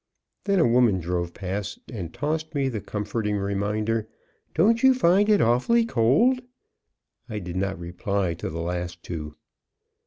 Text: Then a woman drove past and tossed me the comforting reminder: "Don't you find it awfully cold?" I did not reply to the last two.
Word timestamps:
Then 0.45 0.57
a 0.57 0.67
woman 0.67 0.99
drove 0.99 1.31
past 1.35 1.77
and 1.93 2.11
tossed 2.11 2.55
me 2.55 2.69
the 2.69 2.81
comforting 2.81 3.37
reminder: 3.37 4.07
"Don't 4.55 4.81
you 4.81 4.95
find 4.95 5.29
it 5.29 5.41
awfully 5.41 5.85
cold?" 5.85 6.41
I 7.29 7.37
did 7.37 7.55
not 7.55 7.77
reply 7.77 8.33
to 8.33 8.49
the 8.49 8.61
last 8.61 9.03
two. 9.03 9.35